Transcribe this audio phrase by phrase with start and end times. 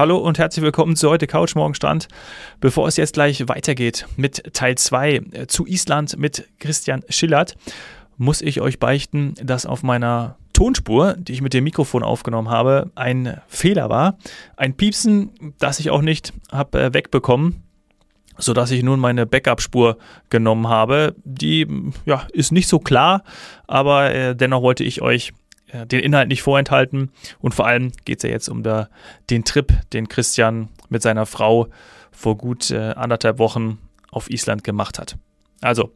[0.00, 2.08] Hallo und herzlich willkommen zu heute Couch Morgen Strand.
[2.58, 7.54] Bevor es jetzt gleich weitergeht mit Teil 2 äh, zu Island mit Christian Schillert,
[8.16, 12.90] muss ich euch beichten, dass auf meiner Tonspur, die ich mit dem Mikrofon aufgenommen habe,
[12.94, 14.16] ein Fehler war.
[14.56, 17.62] Ein Piepsen, das ich auch nicht habe äh, wegbekommen,
[18.38, 19.98] sodass ich nun meine Backup-Spur
[20.30, 21.14] genommen habe.
[21.24, 21.66] Die
[22.06, 23.22] ja, ist nicht so klar,
[23.66, 25.34] aber äh, dennoch wollte ich euch
[25.72, 27.10] den Inhalt nicht vorenthalten.
[27.40, 28.88] Und vor allem geht es ja jetzt um der,
[29.30, 31.68] den Trip, den Christian mit seiner Frau
[32.10, 33.78] vor gut äh, anderthalb Wochen
[34.10, 35.16] auf Island gemacht hat.
[35.60, 35.92] Also,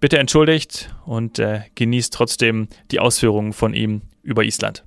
[0.00, 4.84] bitte entschuldigt und äh, genießt trotzdem die Ausführungen von ihm über Island.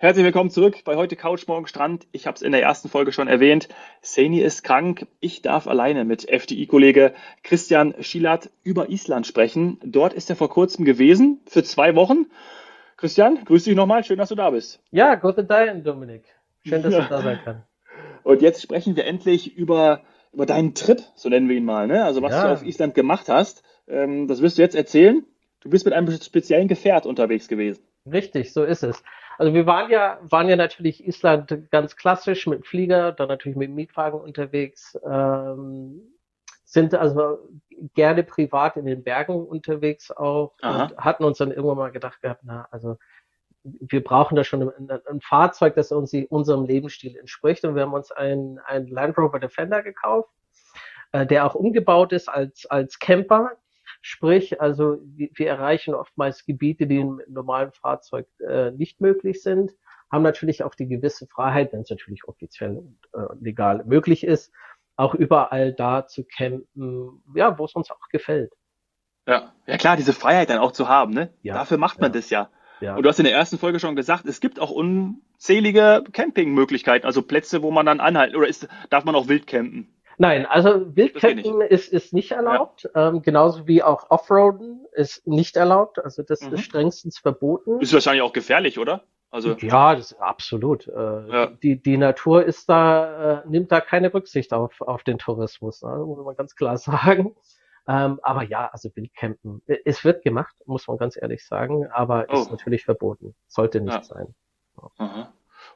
[0.00, 2.06] Herzlich willkommen zurück bei heute Couch Morgen Strand.
[2.12, 3.68] Ich habe es in der ersten Folge schon erwähnt.
[4.00, 5.08] Seni ist krank.
[5.18, 9.80] Ich darf alleine mit FDI-Kollege Christian Schilat über Island sprechen.
[9.82, 12.26] Dort ist er vor kurzem gewesen für zwei Wochen.
[12.96, 14.04] Christian, grüß dich nochmal.
[14.04, 14.78] Schön, dass du da bist.
[14.92, 16.22] Ja, guten Tag, Dominik.
[16.64, 17.00] Schön, dass ja.
[17.00, 17.66] du da sein kannst.
[18.22, 20.02] Und jetzt sprechen wir endlich über,
[20.32, 21.88] über deinen Trip, so nennen wir ihn mal.
[21.88, 22.04] Ne?
[22.04, 22.46] Also was ja.
[22.46, 23.64] du auf Island gemacht hast.
[23.88, 25.26] Ähm, das wirst du jetzt erzählen.
[25.58, 27.82] Du bist mit einem speziellen Gefährt unterwegs gewesen.
[28.06, 29.02] Richtig, so ist es.
[29.38, 33.70] Also wir waren ja, waren ja natürlich Island ganz klassisch mit Flieger, dann natürlich mit
[33.70, 36.02] Mietwagen unterwegs, ähm,
[36.64, 37.38] sind also
[37.94, 40.82] gerne privat in den Bergen unterwegs auch Aha.
[40.82, 42.98] und hatten uns dann irgendwann mal gedacht gehabt, na, also
[43.62, 47.64] wir brauchen da schon ein, ein Fahrzeug, das uns unserem Lebensstil entspricht.
[47.64, 50.30] Und wir haben uns ein, ein Land Rover Defender gekauft,
[51.12, 53.52] äh, der auch umgebaut ist als, als Camper.
[54.00, 59.72] Sprich, also wir, erreichen oftmals Gebiete, die im normalen Fahrzeug äh, nicht möglich sind,
[60.10, 64.52] haben natürlich auch die gewisse Freiheit, wenn es natürlich offiziell und äh, legal möglich ist,
[64.96, 68.52] auch überall da zu campen, ja, wo es uns auch gefällt.
[69.26, 71.32] Ja, ja klar, diese Freiheit dann auch zu haben, ne?
[71.42, 72.18] Ja, Dafür macht man ja.
[72.18, 72.50] das ja.
[72.80, 72.96] ja.
[72.96, 77.22] Und du hast in der ersten Folge schon gesagt, es gibt auch unzählige Campingmöglichkeiten, also
[77.22, 79.94] Plätze, wo man dann anhalten, oder ist, darf man auch wild campen?
[80.18, 83.08] Nein, also Wildcampen ist, ist nicht erlaubt, ja.
[83.08, 86.04] ähm, genauso wie auch Offroaden ist nicht erlaubt.
[86.04, 86.54] Also das mhm.
[86.54, 87.80] ist strengstens verboten.
[87.80, 89.04] Ist wahrscheinlich auch gefährlich, oder?
[89.30, 90.88] Also ja, das ist absolut.
[90.88, 91.46] Äh, ja.
[91.62, 95.98] Die die Natur ist da äh, nimmt da keine Rücksicht auf auf den Tourismus, ne?
[96.04, 97.36] muss man ganz klar sagen.
[97.86, 102.40] Ähm, aber ja, also Wildcampen, es wird gemacht, muss man ganz ehrlich sagen, aber oh.
[102.40, 104.02] ist natürlich verboten, sollte nicht ja.
[104.02, 104.34] sein.
[104.98, 105.32] Ja.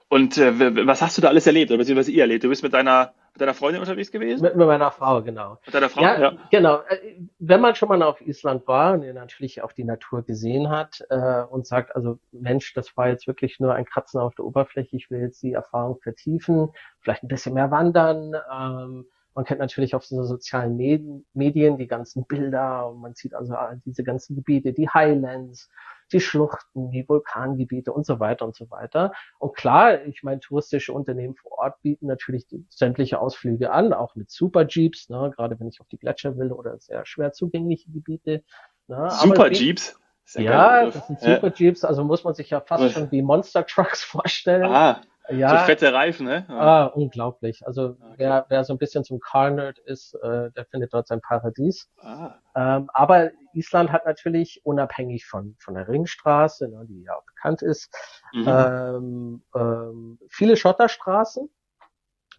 [0.08, 2.44] Und äh, was hast du da alles erlebt, oder beziehungsweise ihr erlebt?
[2.44, 4.43] Du bist mit deiner mit deiner Freundin unterwegs gewesen?
[4.43, 5.59] Mit, mit meiner Frau, genau.
[5.65, 6.32] Mit deiner Frau, ja, ja.
[6.50, 6.82] Genau.
[6.88, 11.03] Äh, wenn man schon mal auf Island war und natürlich auch die Natur gesehen hat
[11.09, 14.97] äh, und sagt, also Mensch, das war jetzt wirklich nur ein Kratzen auf der Oberfläche,
[14.97, 18.34] ich will jetzt die Erfahrung vertiefen, vielleicht ein bisschen mehr wandern.
[18.53, 23.54] Ähm, man kennt natürlich auf den sozialen Medien die ganzen Bilder und man sieht also
[23.84, 25.70] diese ganzen Gebiete, die Highlands,
[26.12, 29.12] die Schluchten, die Vulkangebiete und so weiter und so weiter.
[29.38, 34.31] Und klar, ich meine, touristische Unternehmen vor Ort bieten natürlich sämtliche Ausflüge an, auch mit
[34.31, 38.44] Super Jeeps, ne, gerade wenn ich auf die Gletscher will oder sehr schwer zugängliche Gebiete.
[38.88, 39.99] Ne, Super Jeeps?
[40.34, 44.03] Ja, das sind Super Jeeps, also muss man sich ja fast schon wie Monster Trucks
[44.04, 44.70] vorstellen.
[44.70, 45.00] Ah.
[45.30, 46.44] Ja, so fette Reifen, ne?
[46.48, 46.58] Ja.
[46.58, 47.64] Ah, unglaublich.
[47.66, 48.14] Also okay.
[48.16, 51.88] wer, wer so ein bisschen zum Car-Nerd ist, äh, der findet dort sein Paradies.
[52.00, 52.34] Ah.
[52.56, 57.62] Ähm, aber Island hat natürlich unabhängig von, von der Ringstraße, ne, die ja auch bekannt
[57.62, 57.94] ist,
[58.32, 58.48] mhm.
[58.48, 61.48] ähm, ähm, viele Schotterstraßen.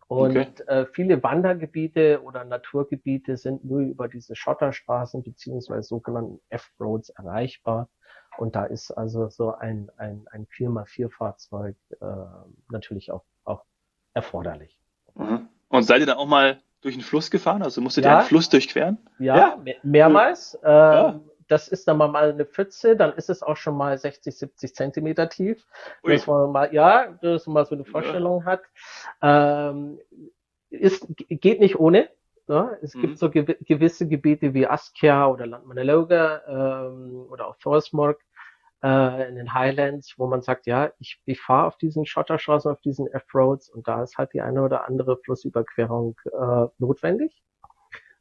[0.07, 0.63] Und okay.
[0.67, 7.89] äh, viele Wandergebiete oder Naturgebiete sind nur über diese Schotterstraßen beziehungsweise sogenannten F-Roads erreichbar.
[8.38, 12.05] Und da ist also so ein, ein, ein 4x4-Fahrzeug äh,
[12.69, 13.63] natürlich auch, auch
[14.13, 14.79] erforderlich.
[15.16, 15.47] Mhm.
[15.69, 17.63] Und seid ihr dann auch mal durch den Fluss gefahren?
[17.63, 18.11] Also musstet ja.
[18.11, 18.97] ihr einen Fluss durchqueren?
[19.19, 19.55] Ja, ja.
[19.57, 20.55] Mehr, mehrmals.
[20.63, 21.19] Äh, ja.
[21.47, 25.29] Das ist dann mal eine Pfütze, dann ist es auch schon mal 60, 70 Zentimeter
[25.29, 25.65] tief.
[26.03, 26.13] Ui.
[26.13, 28.61] Dass man mal, ja, dass man mal so eine Vorstellung hat.
[29.21, 30.00] Ähm,
[30.69, 32.09] ist, geht nicht ohne.
[32.48, 32.78] Ne?
[32.81, 33.02] Es mhm.
[33.02, 36.42] gibt so gew gewisse Gebiete wie Askia oder Landmannalauga
[36.88, 38.22] ähm, oder auch Thorsmorg
[38.84, 42.81] äh, in den Highlands, wo man sagt, ja, ich, ich fahre auf diesen Schotterstraßen, auf
[42.81, 47.42] diesen F-Roads und da ist halt die eine oder andere Flussüberquerung äh, notwendig.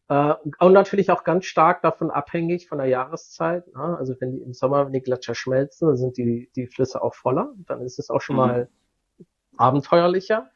[0.08, 3.66] Äh, und natürlich auch ganz stark davon abhängig von der Jahreszeit.
[3.74, 3.96] Ne?
[3.98, 7.14] Also wenn die im Sommer, wenn die Gletscher schmelzen, dann sind die, die Flüsse auch
[7.14, 7.52] voller.
[7.66, 8.42] Dann ist es auch schon mhm.
[8.42, 8.68] mal
[9.56, 10.50] abenteuerlicher.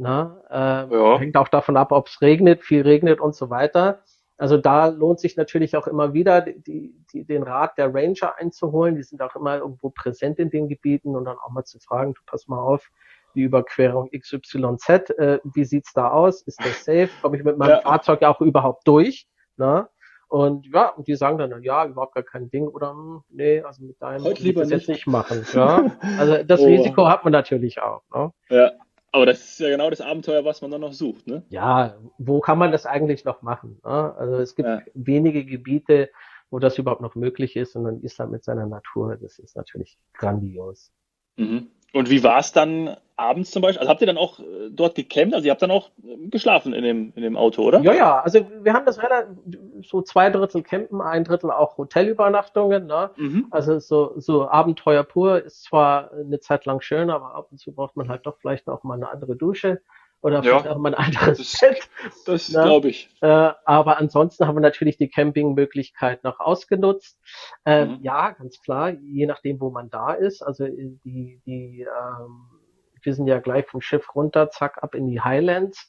[0.00, 0.34] Ne?
[0.48, 1.18] Äh, ja.
[1.18, 4.00] Hängt auch davon ab, ob es regnet, viel regnet und so weiter.
[4.38, 8.96] Also da lohnt sich natürlich auch immer wieder, die, die, den Rat der Ranger einzuholen.
[8.96, 12.14] Die sind auch immer irgendwo präsent in den Gebieten und dann auch mal zu fragen,
[12.14, 12.90] du pass mal auf,
[13.34, 16.40] die Überquerung XYZ, äh, wie sieht's da aus?
[16.42, 17.10] Ist das safe?
[17.20, 17.80] Komme ich mit meinem ja.
[17.82, 19.28] Fahrzeug auch überhaupt durch?
[19.58, 19.86] Ne?
[20.28, 23.84] Und ja, und die sagen dann, ja, überhaupt gar kein Ding oder hm, nee, also
[23.84, 25.44] mit deinem Heute lieber das jetzt nicht machen.
[25.52, 25.90] Ja?
[26.18, 26.66] Also das oh.
[26.66, 28.02] Risiko hat man natürlich auch.
[28.14, 28.32] Ne?
[28.48, 28.70] Ja.
[29.12, 31.42] Aber das ist ja genau das Abenteuer, was man dann noch sucht, ne?
[31.48, 33.80] Ja, wo kann man das eigentlich noch machen?
[33.84, 34.14] Ne?
[34.16, 34.82] Also es gibt ja.
[34.94, 36.10] wenige Gebiete,
[36.50, 39.98] wo das überhaupt noch möglich ist und dann Island mit seiner Natur, das ist natürlich
[40.12, 40.92] grandios.
[41.36, 41.70] Mhm.
[41.92, 43.80] Und wie war es dann abends zum Beispiel?
[43.80, 45.34] Also habt ihr dann auch äh, dort gecampt?
[45.34, 47.80] Also ihr habt dann auch äh, geschlafen in dem, in dem Auto, oder?
[47.80, 48.20] Ja, ja.
[48.20, 49.36] Also wir haben das relativ,
[49.82, 52.86] so zwei Drittel Campen, ein Drittel auch Hotelübernachtungen.
[52.86, 53.10] Ne?
[53.16, 53.46] Mhm.
[53.50, 57.72] Also so, so Abenteuer pur ist zwar eine Zeit lang schön, aber ab und zu
[57.72, 59.82] braucht man halt doch vielleicht auch mal eine andere Dusche
[60.22, 61.90] oder vielleicht ja, auch mal ein anderes das, Bett.
[62.26, 62.62] Das ne?
[62.62, 63.08] glaube ich.
[63.22, 63.26] Äh,
[63.64, 67.18] aber ansonsten haben wir natürlich die Campingmöglichkeit noch ausgenutzt.
[67.64, 67.98] Äh, mhm.
[68.02, 70.42] Ja, ganz klar, je nachdem, wo man da ist.
[70.42, 72.46] Also äh, die, die, ähm,
[73.02, 75.88] wir sind ja gleich vom Schiff runter, zack, ab in die Highlands.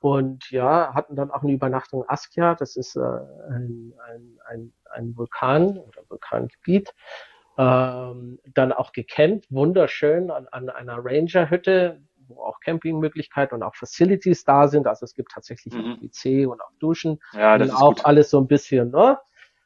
[0.00, 5.16] Und ja, hatten dann auch eine Übernachtung Askia, das ist äh, ein, ein, ein, ein
[5.16, 6.94] Vulkan oder Vulkangebiet.
[7.56, 14.44] Ähm, dann auch gecampt, wunderschön an, an einer Ranger-Hütte, wo auch Campingmöglichkeiten und auch Facilities
[14.44, 14.86] da sind.
[14.86, 15.80] Also es gibt tatsächlich mhm.
[15.80, 17.20] auch WC und auch Duschen.
[17.32, 18.06] Ja, das und ist auch gut.
[18.06, 19.18] alles so ein bisschen, ne?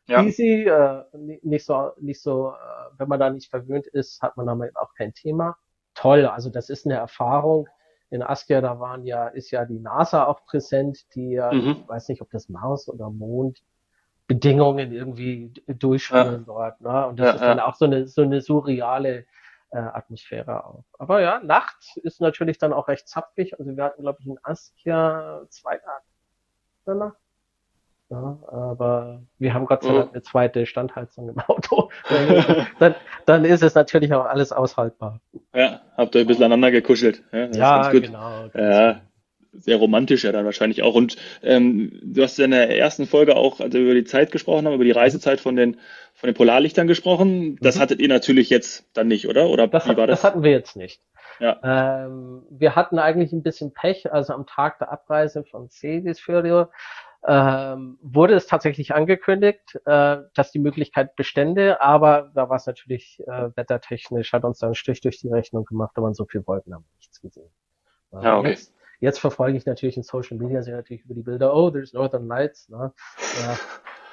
[0.06, 0.22] Ja.
[0.22, 1.04] Easy, äh,
[1.42, 2.54] nicht so, nicht so, äh,
[2.98, 5.56] wenn man da nicht verwöhnt ist, hat man damit auch kein Thema.
[5.94, 7.68] Toll, also das ist eine Erfahrung.
[8.10, 11.82] In Askia, da waren ja, ist ja die NASA auch präsent, die ja, mhm.
[11.82, 13.62] ich weiß nicht, ob das Mars oder Mond
[14.26, 16.44] Bedingungen irgendwie durchführen ja.
[16.46, 16.80] dort.
[16.80, 17.06] Ne?
[17.06, 19.26] Und das ja, ist dann auch so eine, so eine surreale
[19.72, 20.84] äh, Atmosphäre auch.
[20.98, 23.58] Aber ja, nachts ist natürlich dann auch recht zapfig.
[23.58, 26.02] Also wir hatten, glaube ich, in Askia zwei Grad
[26.84, 27.14] danach.
[28.10, 31.90] Ja, aber wir haben Gott sei Dank eine zweite Standheizung im Auto.
[32.78, 35.20] dann, dann ist es natürlich auch alles aushaltbar.
[35.54, 37.22] Ja, habt ihr ein bisschen aneinander gekuschelt.
[37.32, 38.50] Ja, ja genau.
[38.52, 39.00] Ja,
[39.52, 40.94] sehr romantisch ja dann wahrscheinlich auch.
[40.94, 44.74] Und ähm, du hast in der ersten Folge auch also über die Zeit gesprochen, haben
[44.74, 45.78] über die Reisezeit von den
[46.22, 47.56] von den Polarlichtern gesprochen.
[47.60, 47.80] Das mhm.
[47.80, 49.48] hattet ihr natürlich jetzt dann nicht, oder?
[49.48, 50.20] Oder das, wie war das?
[50.20, 51.02] Das hatten wir jetzt nicht.
[51.40, 51.58] Ja.
[51.64, 54.12] Ähm, wir hatten eigentlich ein bisschen Pech.
[54.12, 56.70] Also am Tag der Abreise von Sedisfjordur
[57.26, 63.20] ähm, wurde es tatsächlich angekündigt, äh, dass die Möglichkeit bestände, aber da war es natürlich
[63.26, 66.72] äh, wettertechnisch, hat uns da einen Strich durch die Rechnung gemacht, aber so viel Wolken
[66.72, 67.50] haben wir nichts gesehen.
[68.12, 68.50] Ja, okay.
[68.50, 68.72] Jetzt,
[69.02, 72.28] Jetzt verfolge ich natürlich in Social Media sehr natürlich über die Bilder, oh, there's Northern
[72.28, 72.68] Lights.
[72.68, 72.92] Ne?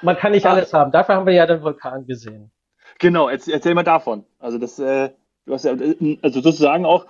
[0.02, 0.52] Man kann nicht ah.
[0.52, 0.90] alles haben.
[0.90, 2.50] Dafür haben wir ja den Vulkan gesehen.
[2.98, 4.24] Genau, erzähl, erzähl mal davon.
[4.38, 5.10] Also das, äh,
[5.46, 5.72] du hast ja,
[6.22, 7.06] also sozusagen auch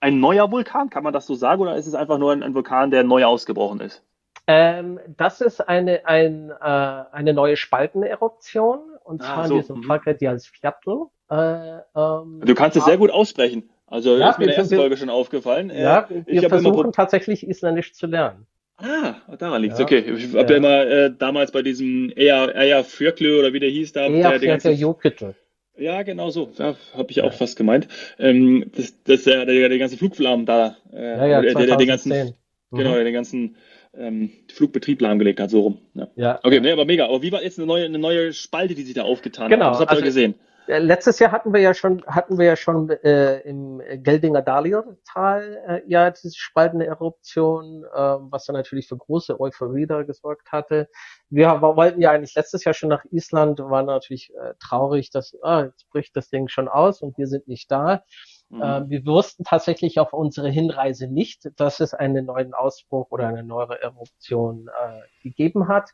[0.00, 2.54] ein neuer Vulkan, kann man das so sagen, oder ist es einfach nur ein, ein
[2.54, 4.02] Vulkan, der neu ausgebrochen ist?
[4.46, 9.54] Ähm, das ist eine, ein, äh, eine neue Spalteneruption und ah, zwar so.
[9.54, 9.84] in diesem mhm.
[9.84, 11.06] Fall die als Viertel.
[11.30, 13.70] Äh, ähm, du kannst es sehr gut aussprechen.
[13.86, 15.70] Also ja, ist mir in der ersten Folge schon aufgefallen.
[15.70, 18.46] Ja, wir ich versuchen tatsächlich Isländisch zu lernen.
[18.76, 19.78] Ah, daran liegt's.
[19.78, 20.50] Ja, okay, ich habe ja.
[20.50, 24.06] ja immer äh, damals bei diesem Eya, Eya Fürkle oder wie der hieß da.
[24.06, 24.72] Eya der, der ganze,
[25.76, 26.50] Ja, genau so.
[26.58, 27.88] Ja, habe ich auch fast gemeint.
[28.18, 30.76] Ähm, das, das der, der, der ganze Flugflammen da.
[30.92, 32.76] Äh, ja, ja, der, der, den ganzen, mhm.
[32.76, 33.56] genau, der den ganzen
[33.96, 35.78] ähm, Flugbetrieb lahmgelegt hat, so rum.
[35.94, 36.08] Ja.
[36.16, 36.60] ja okay, ja.
[36.60, 37.06] Nee, aber mega.
[37.06, 39.72] Aber wie war jetzt eine neue, eine neue Spalte, die sich da aufgetan genau, hat?
[39.72, 40.34] Das habt ihr also, gesehen.
[40.66, 45.62] Äh, letztes Jahr hatten wir ja schon, hatten wir ja schon äh, im Geldinger Daliertal
[45.66, 50.88] äh, ja diese spaltende Eruption, äh, was dann natürlich für große Euphorie da gesorgt hatte.
[51.30, 55.64] Wir wollten ja eigentlich letztes Jahr schon nach Island, waren natürlich äh, traurig, dass ah,
[55.64, 58.04] jetzt bricht das Ding schon aus und wir sind nicht da.
[58.48, 58.62] Mhm.
[58.62, 63.42] Äh, wir wussten tatsächlich auf unsere Hinreise nicht, dass es einen neuen Ausbruch oder eine
[63.42, 65.90] neue Eruption äh, gegeben hat,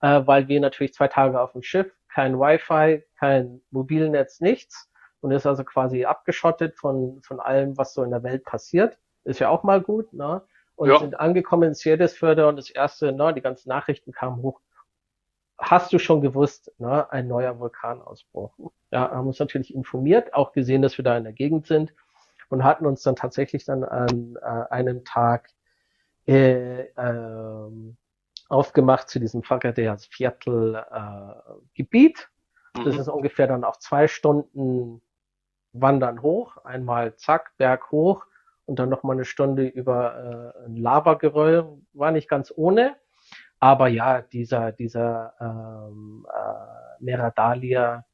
[0.00, 4.88] äh, weil wir natürlich zwei Tage auf dem Schiff kein Wi-Fi, kein Mobilnetz, nichts
[5.20, 8.98] und ist also quasi abgeschottet von, von allem, was so in der Welt passiert.
[9.24, 10.42] Ist ja auch mal gut, ne?
[10.76, 10.98] Und ja.
[11.00, 14.60] sind angekommen in Sjedesförde und das erste, ne, die ganzen Nachrichten kamen hoch.
[15.58, 18.54] Hast du schon gewusst, ne, ein neuer Vulkanausbruch?
[18.92, 21.92] Ja, haben uns natürlich informiert, auch gesehen, dass wir da in der Gegend sind
[22.48, 25.50] und hatten uns dann tatsächlich dann an äh, einem Tag
[26.28, 27.96] äh, ähm,
[28.48, 32.30] aufgemacht zu diesem Fagadeyas Viertel äh, Gebiet.
[32.74, 33.00] Das mhm.
[33.00, 35.02] ist ungefähr dann auch zwei Stunden
[35.72, 38.24] wandern hoch, einmal zack, Berg hoch
[38.66, 41.78] und dann nochmal eine Stunde über äh, ein Lavageröll.
[41.92, 42.96] War nicht ganz ohne.
[43.60, 48.04] Aber ja, dieser, dieser ähm, äh, Meradalia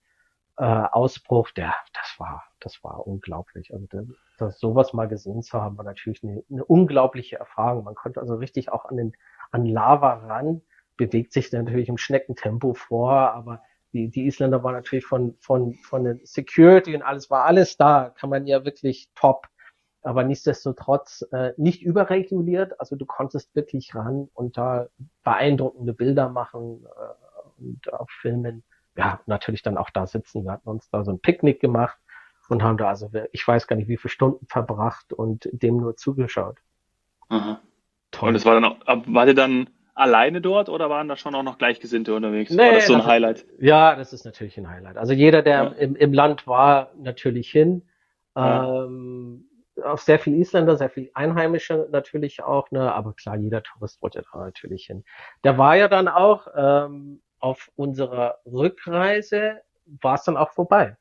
[0.56, 3.72] äh, Ausbruch, der, das war, das war unglaublich.
[3.74, 4.06] Also das,
[4.38, 7.84] das sowas mal gesehen zu haben, war natürlich eine, eine unglaubliche Erfahrung.
[7.84, 9.12] Man konnte also richtig auch an den
[9.54, 10.62] an Lava ran,
[10.96, 16.02] bewegt sich natürlich im Schneckentempo vor, aber die, die Isländer waren natürlich von, von, von
[16.02, 19.46] der Security und alles war alles da, kann man ja wirklich top.
[20.02, 24.88] Aber nichtsdestotrotz äh, nicht überreguliert, also du konntest wirklich ran und da
[25.22, 28.64] beeindruckende Bilder machen äh, und auf Filmen.
[28.96, 30.44] Ja, natürlich dann auch da sitzen.
[30.44, 31.98] Wir hatten uns da so ein Picknick gemacht
[32.48, 35.96] und haben da also, ich weiß gar nicht, wie viele Stunden verbracht und dem nur
[35.96, 36.58] zugeschaut.
[37.28, 37.60] Aha.
[38.14, 38.30] Toll.
[38.30, 41.42] Und es war dann auch, war ihr dann alleine dort oder waren da schon auch
[41.42, 42.50] noch Gleichgesinnte unterwegs?
[42.50, 43.38] Nee, war das so ein das Highlight?
[43.40, 44.96] Ist, ja, das ist natürlich ein Highlight.
[44.96, 45.68] Also jeder, der ja.
[45.78, 47.82] im, im Land war, natürlich hin.
[48.36, 48.84] Ja.
[48.84, 49.48] Ähm,
[49.84, 52.94] auch sehr viel Isländer, sehr viel Einheimische natürlich auch, ne?
[52.94, 55.04] aber klar, jeder Tourist wollte da natürlich hin.
[55.42, 59.62] Der war ja dann auch ähm, auf unserer Rückreise,
[60.00, 60.96] war es dann auch vorbei.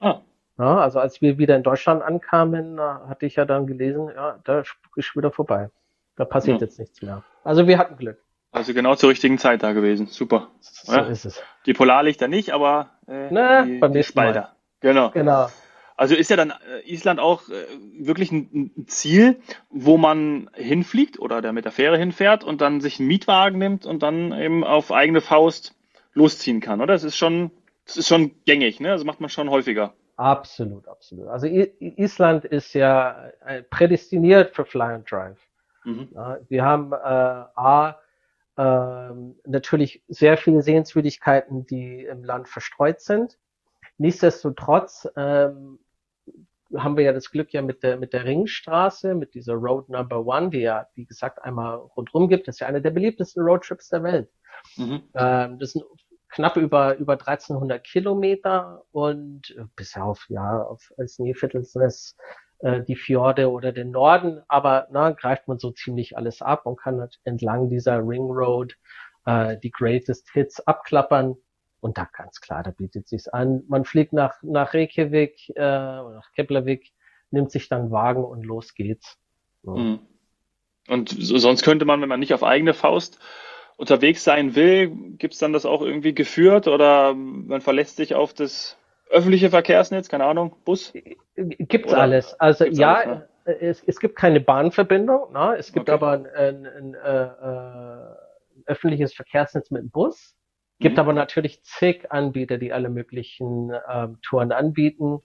[0.00, 0.20] Ah.
[0.58, 4.60] Ja, also als wir wieder in Deutschland ankamen, hatte ich ja dann gelesen, ja, da
[4.60, 5.70] ist wieder vorbei.
[6.20, 6.66] Da passiert ja.
[6.66, 7.24] jetzt nichts mehr.
[7.44, 8.18] Also wir hatten Glück.
[8.52, 10.06] Also genau zur richtigen Zeit da gewesen.
[10.06, 10.48] Super.
[10.60, 11.06] So ja.
[11.06, 11.42] ist es.
[11.64, 14.40] Die Polarlichter nicht, aber äh, Na, die, beim die Spalter.
[14.40, 14.54] Mal.
[14.80, 15.10] Genau.
[15.12, 15.48] Genau.
[15.96, 17.54] Also ist ja dann äh, Island auch äh,
[17.98, 22.98] wirklich ein, Ziel, wo man hinfliegt oder der mit der Fähre hinfährt und dann sich
[22.98, 25.74] einen Mietwagen nimmt und dann eben auf eigene Faust
[26.12, 26.92] losziehen kann, oder?
[26.92, 27.50] Das ist schon,
[27.86, 28.90] das ist schon gängig, ne?
[28.90, 29.94] Also macht man schon häufiger.
[30.18, 31.28] Absolut, absolut.
[31.28, 35.38] Also Island ist ja äh, prädestiniert für Fly and Drive.
[35.84, 36.08] Mhm.
[36.48, 37.98] Wir haben äh, A,
[38.56, 39.14] äh,
[39.46, 43.38] natürlich sehr viele Sehenswürdigkeiten, die im Land verstreut sind.
[43.98, 45.78] Nichtsdestotrotz ähm,
[46.76, 50.24] haben wir ja das Glück ja mit der, mit der Ringstraße, mit dieser Road Number
[50.24, 52.48] One, die ja, wie gesagt, einmal rundherum gibt.
[52.48, 54.30] Das ist ja eine der beliebtesten Roadtrips der Welt.
[54.76, 55.02] Mhm.
[55.14, 55.84] Ähm, das sind
[56.28, 62.16] knapp über, über 1300 Kilometer und äh, bis auf, ja, auf Snæfellsnes,
[62.60, 66.76] äh, die Fjorde oder den Norden, aber na, greift man so ziemlich alles ab und
[66.76, 68.76] kann entlang dieser Ring Road
[69.24, 71.36] äh, die Greatest Hits abklappern.
[71.80, 73.62] Und da ganz klar, da bietet sich's an.
[73.66, 76.92] Man fliegt nach, nach Reykjavik äh, oder nach Keflavik,
[77.30, 79.16] nimmt sich dann Wagen und los geht's.
[79.62, 79.72] Ja.
[79.72, 80.00] Mhm.
[80.88, 83.18] Und sonst könnte man, wenn man nicht auf eigene Faust
[83.76, 88.76] unterwegs sein will, gibt's dann das auch irgendwie geführt oder man verlässt sich auf das
[89.10, 90.92] öffentliche Verkehrsnetz, keine Ahnung, Bus?
[91.36, 92.02] Gibt's Oder?
[92.02, 92.38] alles.
[92.40, 93.60] Also gibt's ja, alles, ne?
[93.60, 95.56] es, es gibt keine Bahnverbindung, ne?
[95.58, 95.94] es gibt okay.
[95.94, 98.16] aber ein, ein, ein, äh, äh,
[98.66, 100.36] öffentliches Verkehrsnetz mit dem Bus.
[100.78, 101.00] Gibt mhm.
[101.00, 105.20] aber natürlich zig Anbieter, die alle möglichen ähm, Touren anbieten.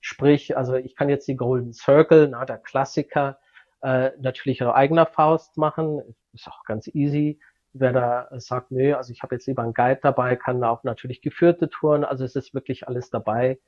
[0.00, 3.38] Sprich, also ich kann jetzt die Golden Circle, na, der Klassiker,
[3.82, 6.02] äh, natürlich auf eigener Faust machen.
[6.32, 7.38] Ist auch ganz easy
[7.78, 11.22] wer da sagt, nö, also ich habe jetzt lieber einen Guide dabei, kann auch natürlich
[11.22, 13.58] geführte Touren, also es ist wirklich alles dabei.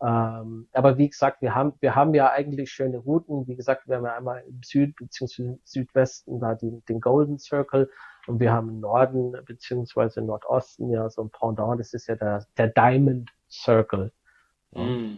[0.00, 3.46] Ähm, aber wie gesagt, wir haben, wir haben ja eigentlich schöne Routen.
[3.48, 5.56] Wie gesagt, wir haben ja einmal im Süd- bzw.
[5.64, 7.90] Südwesten da die, den Golden Circle
[8.26, 10.20] und wir haben im Norden bzw.
[10.20, 14.12] Nordosten ja so ein Pendant, das ist ja der, der Diamond Circle.
[14.72, 15.14] Mm.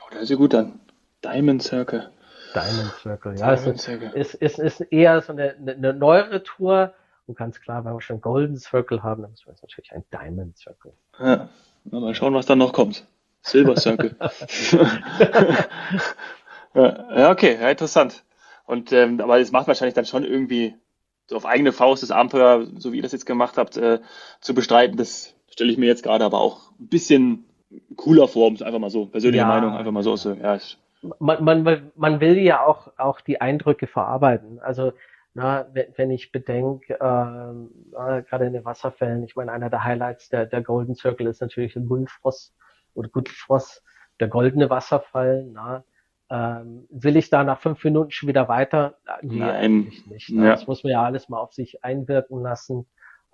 [0.00, 0.78] Oh, der ist ja gut dann.
[1.24, 2.10] Diamond Circle.
[2.54, 3.56] Diamond Circle, ja.
[3.56, 4.10] Diamond es Circle.
[4.14, 6.94] Ist, ist, ist eher so eine, eine neuere Tour,
[7.30, 10.02] und ganz klar, wenn wir schon Golden Circle haben, dann müssen wir jetzt natürlich ein
[10.12, 10.92] Diamond Circle.
[11.20, 11.48] Ja,
[11.84, 13.06] mal schauen, was dann noch kommt.
[13.42, 14.16] Silver Circle.
[16.74, 18.24] ja, okay, ja, interessant.
[18.66, 20.74] Und ähm, aber es macht wahrscheinlich dann schon irgendwie
[21.28, 24.00] so auf eigene Faust das Abenteuer, so wie ihr das jetzt gemacht habt, äh,
[24.40, 24.96] zu bestreiten.
[24.96, 27.44] Das stelle ich mir jetzt gerade aber auch ein bisschen
[27.94, 30.16] cooler vor, um es einfach mal so, persönliche ja, Meinung, einfach mal so.
[30.16, 30.58] so ja,
[31.20, 34.58] man, man, man will ja auch, auch die Eindrücke verarbeiten.
[34.58, 34.92] Also
[35.34, 40.46] na, wenn ich bedenke, ähm, gerade in den Wasserfällen, ich meine, einer der Highlights der,
[40.46, 42.54] der Golden Circle ist natürlich der Gullfrost
[42.94, 43.84] oder Gullfrost,
[44.18, 45.46] der goldene Wasserfall.
[45.52, 45.84] Na,
[46.30, 48.98] ähm, will ich da nach fünf Minuten schon wieder weiter?
[49.22, 49.50] Nee, Nein.
[49.50, 50.30] eigentlich nicht.
[50.30, 50.46] Ne?
[50.46, 50.50] Ja.
[50.50, 52.86] Das muss man ja alles mal auf sich einwirken lassen.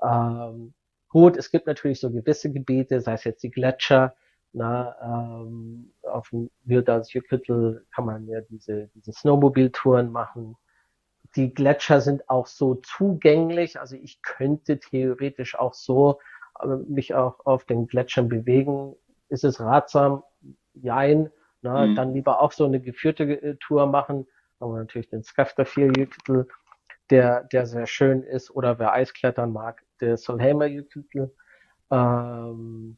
[0.02, 0.74] Ähm,
[1.08, 4.14] gut, es gibt natürlich so gewisse Gebiete, sei es jetzt die Gletscher,
[4.52, 10.56] na, ähm, auf dem Vyrdalsjökull kann man ja diese, diese Snowmobile-Touren machen
[11.36, 13.78] die Gletscher sind auch so zugänglich.
[13.78, 16.18] Also ich könnte theoretisch auch so
[16.60, 18.96] äh, mich auch auf den Gletschern bewegen.
[19.28, 20.22] Ist es ratsam?
[20.74, 21.30] Jein.
[21.62, 21.94] Na, mhm.
[21.94, 24.26] Dann lieber auch so eine geführte äh, Tour machen.
[24.58, 26.48] Aber natürlich den Skafterfjelljökull,
[27.10, 28.50] der, der sehr schön ist.
[28.50, 31.34] Oder wer Eisklettern mag, der Solheimer Jökull.
[31.90, 32.96] Ähm,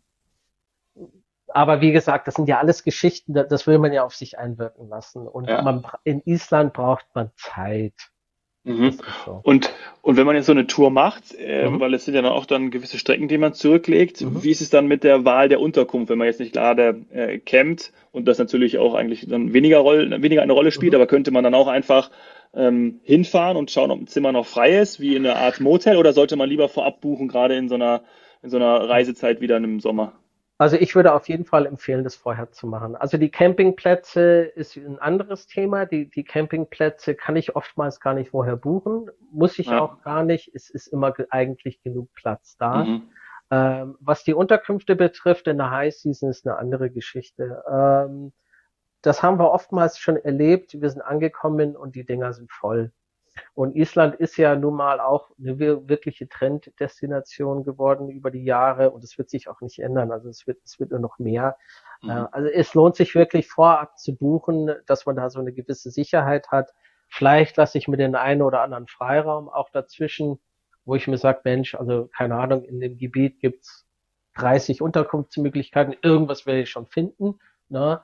[1.48, 4.88] aber wie gesagt, das sind ja alles Geschichten, das will man ja auf sich einwirken
[4.88, 5.26] lassen.
[5.26, 5.62] Und ja.
[5.62, 7.94] man, in Island braucht man Zeit.
[8.64, 8.98] Mhm.
[9.24, 9.40] So.
[9.42, 9.72] Und,
[10.02, 11.80] und wenn man jetzt so eine Tour macht, äh, mhm.
[11.80, 14.42] weil es sind ja dann auch dann gewisse Strecken, die man zurücklegt, mhm.
[14.42, 17.38] wie ist es dann mit der Wahl der Unterkunft, wenn man jetzt nicht gerade äh,
[17.38, 20.96] campt und das natürlich auch eigentlich dann weniger, Roll, weniger eine Rolle spielt, mhm.
[20.96, 22.10] aber könnte man dann auch einfach
[22.54, 25.96] ähm, hinfahren und schauen, ob ein Zimmer noch frei ist, wie in einer Art Motel,
[25.96, 28.02] oder sollte man lieber vorab buchen, gerade in so einer,
[28.42, 30.14] in so einer Reisezeit wieder im Sommer?
[30.60, 32.96] Also ich würde auf jeden Fall empfehlen, das vorher zu machen.
[32.96, 35.86] Also die Campingplätze ist ein anderes Thema.
[35.86, 39.08] Die, die Campingplätze kann ich oftmals gar nicht vorher buchen.
[39.30, 39.80] Muss ich ja.
[39.80, 40.50] auch gar nicht.
[40.54, 42.84] Es ist immer eigentlich genug Platz da.
[42.84, 43.02] Mhm.
[43.52, 47.62] Ähm, was die Unterkünfte betrifft, in der High Season ist eine andere Geschichte.
[47.70, 48.32] Ähm,
[49.02, 50.80] das haben wir oftmals schon erlebt.
[50.80, 52.92] Wir sind angekommen und die Dinger sind voll.
[53.54, 59.04] Und Island ist ja nun mal auch eine wirkliche Trenddestination geworden über die Jahre und
[59.04, 60.12] es wird sich auch nicht ändern.
[60.12, 61.56] Also es wird, es wird nur noch mehr.
[62.02, 62.10] Mhm.
[62.10, 65.90] Äh, also es lohnt sich wirklich vorab zu buchen, dass man da so eine gewisse
[65.90, 66.72] Sicherheit hat.
[67.08, 70.38] Vielleicht lasse ich mir den einen oder anderen Freiraum auch dazwischen,
[70.84, 73.86] wo ich mir sage, Mensch, also keine Ahnung, in dem Gebiet gibt's
[74.36, 77.38] 30 Unterkunftsmöglichkeiten, irgendwas werde ich schon finden.
[77.68, 78.00] Ne?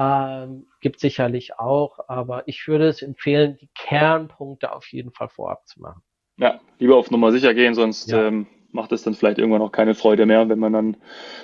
[0.00, 5.66] Ähm, gibt sicherlich auch, aber ich würde es empfehlen, die Kernpunkte auf jeden Fall vorab
[5.66, 6.02] zu machen.
[6.36, 8.28] Ja, lieber auf Nummer sicher gehen, sonst ja.
[8.28, 10.96] ähm, macht es dann vielleicht irgendwann auch keine Freude mehr, wenn man dann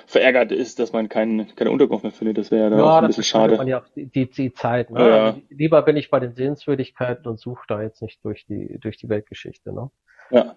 [0.05, 2.37] verärgert ist, dass man kein, keine Unterkunft mehr findet.
[2.37, 3.57] Das wäre ja dann ja, auch ein bisschen schade.
[3.57, 4.89] Man ja auch die, die, die Zeit.
[4.89, 5.01] Ne?
[5.01, 5.25] Ja, ja.
[5.25, 8.95] Also lieber bin ich bei den Sehenswürdigkeiten und suche da jetzt nicht durch die, durch
[8.95, 9.73] die Weltgeschichte.
[9.73, 9.89] Ne?
[10.31, 10.55] Ja.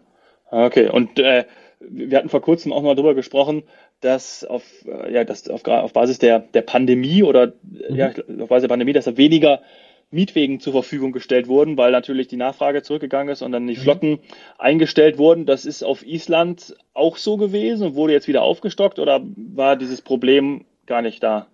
[0.51, 1.45] Okay, und äh,
[1.81, 3.63] wir hatten vor kurzem auch mal drüber gesprochen,
[4.01, 7.97] dass auf, äh, ja, dass auf, auf Basis der, der Pandemie oder mhm.
[7.97, 8.09] ja,
[8.41, 9.61] auf Basis der Pandemie, dass da weniger
[10.11, 13.77] Mietwegen zur Verfügung gestellt wurden, weil natürlich die Nachfrage zurückgegangen ist und dann die.
[13.77, 14.21] Flotten mhm.
[14.57, 15.45] eingestellt wurden.
[15.45, 20.01] Das ist auf Island auch so gewesen und wurde jetzt wieder aufgestockt oder war dieses
[20.01, 21.47] Problem gar nicht da?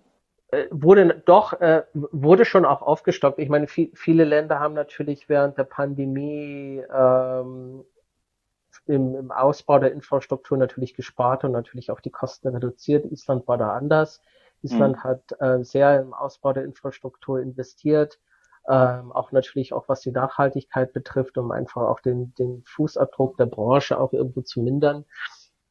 [0.51, 3.39] Äh, wurde doch, äh, wurde schon auch aufgestockt.
[3.39, 7.83] Ich meine, viel, viele Länder haben natürlich während der Pandemie ähm,
[8.87, 13.05] im, im Ausbau der Infrastruktur natürlich gespart und natürlich auch die Kosten reduziert.
[13.11, 14.21] Island war da anders.
[14.61, 15.03] Island mhm.
[15.03, 18.19] hat äh, sehr im Ausbau der Infrastruktur investiert,
[18.67, 23.45] ähm, auch natürlich auch was die Nachhaltigkeit betrifft, um einfach auch den, den Fußabdruck der
[23.45, 25.05] Branche auch irgendwo zu mindern.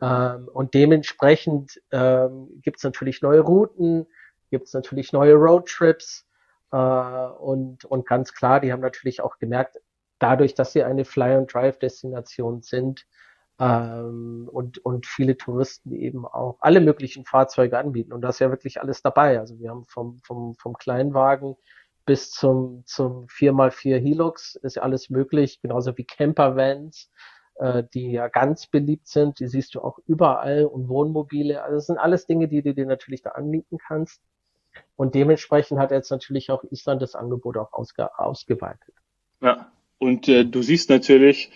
[0.01, 4.07] Ähm, und dementsprechend ähm, gibt es natürlich neue Routen,
[4.51, 6.27] gibt es natürlich neue Roadtrips
[6.73, 9.79] äh, und, und ganz klar, die haben natürlich auch gemerkt,
[10.19, 13.07] dadurch, dass sie eine Fly-and-Drive-Destination sind
[13.59, 18.13] ähm, und, und viele Touristen eben auch alle möglichen Fahrzeuge anbieten.
[18.13, 19.39] Und da ist ja wirklich alles dabei.
[19.39, 21.57] Also wir haben vom, vom, vom Kleinwagen
[22.07, 27.11] bis zum, zum 4x4 Hilux ist alles möglich, genauso wie Campervans,
[27.57, 29.41] äh, die ja ganz beliebt sind.
[29.41, 31.63] Die siehst du auch überall und Wohnmobile.
[31.63, 34.21] Also das sind alles Dinge, die du dir natürlich da anbieten kannst.
[34.97, 38.95] Und dementsprechend hat jetzt natürlich auch Island das Angebot auch ausge ausgeweitet.
[39.41, 39.71] Ja,
[40.05, 41.51] und äh, du siehst natürlich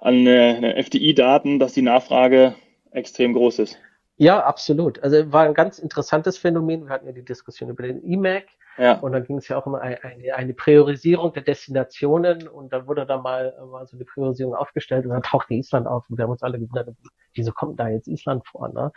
[0.00, 2.54] an äh, FDI-Daten, dass die Nachfrage
[2.90, 3.78] extrem groß ist.
[4.16, 5.02] Ja, absolut.
[5.02, 6.86] Also war ein ganz interessantes Phänomen.
[6.86, 8.44] Wir hatten ja die Diskussion über den E-Mac.
[8.80, 8.94] Ja.
[8.94, 9.98] Und dann ging es ja auch immer eine,
[10.34, 15.10] eine Priorisierung der Destinationen und dann wurde da mal, mal so eine Priorisierung aufgestellt und
[15.10, 16.88] dann tauchte Island auf und wir haben uns alle gewundert,
[17.34, 18.70] wieso kommt da jetzt Island vor?
[18.70, 18.90] Ne?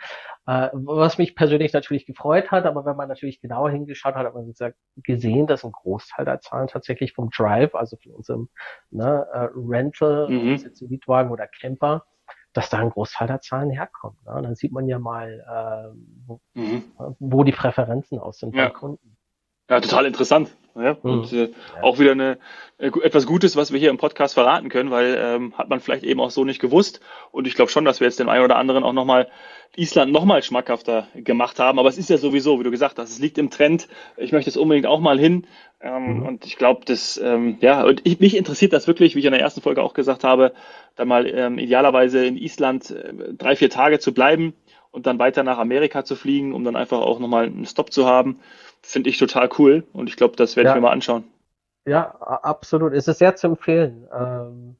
[0.46, 4.34] Äh, was mich persönlich natürlich gefreut hat, aber wenn man natürlich genauer hingeschaut hat, hat
[4.34, 8.48] man gesagt, gesehen, dass ein Großteil der Zahlen tatsächlich vom Drive, also von unserem
[8.90, 10.56] ne, äh, Rental, mhm.
[10.56, 12.06] jetzt Mietwagen oder Camper,
[12.54, 14.24] dass da ein Großteil der Zahlen herkommt.
[14.24, 14.40] Ne?
[14.40, 16.84] Dann sieht man ja mal, äh, wo, mhm.
[17.18, 18.68] wo die Präferenzen aus sind ja.
[18.68, 19.13] bei Kunden.
[19.68, 20.50] Ja, total interessant.
[20.76, 21.10] Ja, mhm.
[21.10, 21.82] und äh, ja.
[21.82, 22.38] auch wieder eine,
[22.78, 26.02] äh, etwas Gutes, was wir hier im Podcast verraten können, weil ähm, hat man vielleicht
[26.02, 27.00] eben auch so nicht gewusst.
[27.30, 29.28] Und ich glaube schon, dass wir jetzt dem einen oder anderen auch nochmal
[29.76, 31.78] Island nochmal schmackhafter gemacht haben.
[31.78, 33.88] Aber es ist ja sowieso, wie du gesagt hast, es liegt im Trend.
[34.16, 35.46] Ich möchte es unbedingt auch mal hin.
[35.80, 36.22] Ähm, mhm.
[36.26, 39.32] Und ich glaube, das, ähm, ja, und ich, mich interessiert das wirklich, wie ich in
[39.32, 40.52] der ersten Folge auch gesagt habe,
[40.96, 44.54] da mal ähm, idealerweise in Island äh, drei, vier Tage zu bleiben
[44.90, 48.06] und dann weiter nach Amerika zu fliegen, um dann einfach auch nochmal einen Stopp zu
[48.06, 48.40] haben
[48.92, 50.74] finde ich total cool und ich glaube, das werde ja.
[50.74, 51.24] ich mir mal anschauen.
[51.86, 52.94] Ja, absolut.
[52.94, 54.08] Es ist sehr zu empfehlen.
[54.12, 54.76] Ähm,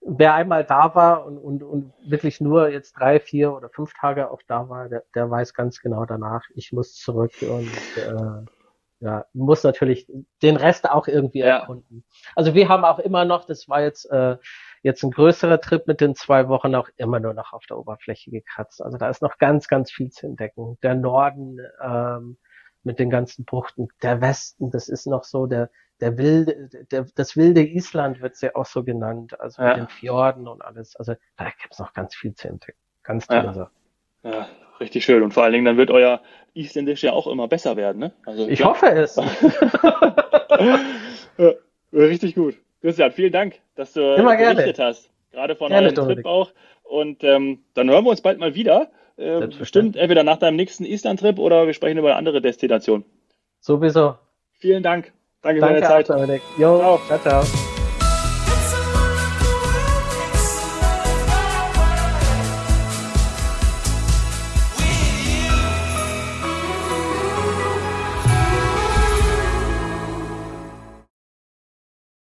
[0.00, 4.30] wer einmal da war und, und, und wirklich nur jetzt drei, vier oder fünf Tage
[4.30, 8.44] auch da war, der, der weiß ganz genau danach, ich muss zurück und äh,
[9.00, 10.08] ja, muss natürlich
[10.42, 11.58] den Rest auch irgendwie ja.
[11.58, 12.04] erkunden.
[12.34, 14.36] Also wir haben auch immer noch, das war jetzt äh,
[14.82, 18.30] jetzt ein größerer Trip mit den zwei Wochen auch immer nur noch auf der Oberfläche
[18.30, 18.82] gekratzt.
[18.82, 20.78] Also da ist noch ganz, ganz viel zu entdecken.
[20.82, 22.38] Der Norden, ähm,
[22.82, 23.88] mit den ganzen Buchten.
[24.02, 28.54] Der Westen, das ist noch so der, der wilde, der, das wilde Island wird ja
[28.54, 29.68] auch so genannt, also ja.
[29.68, 30.96] mit den Fjorden und alles.
[30.96, 32.78] Also da gibt es noch ganz viel zu entdecken.
[33.02, 33.70] Ganz tolle ja.
[34.22, 34.48] Ja,
[34.80, 35.22] richtig schön.
[35.22, 36.20] Und vor allen Dingen, dann wird euer
[36.54, 38.12] Isländisch ja auch immer besser werden, ne?
[38.26, 38.70] Also, ich klar.
[38.70, 39.16] hoffe es.
[41.38, 41.52] ja,
[41.92, 42.56] richtig gut.
[42.80, 44.90] Christian, vielen Dank, dass du immer berichtet gerne.
[44.90, 45.10] hast.
[45.30, 46.52] Gerade von gerne, eurem Trip auch.
[46.82, 48.90] Und ähm, dann hören wir uns bald mal wieder.
[49.18, 53.04] Äh, bestimmt entweder nach deinem nächsten Island-Trip oder wir sprechen über eine andere Destination.
[53.60, 54.14] Sowieso.
[54.60, 55.12] Vielen Dank.
[55.42, 56.08] Danke, Danke für deine Zeit.
[56.08, 56.42] Dominik.
[56.56, 57.42] Jo, ciao, ciao.
[57.42, 57.67] ciao.